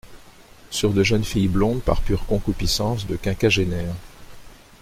[0.71, 3.93] sur de jeunes filles blondes par pure concupiscence de quinquagénaire.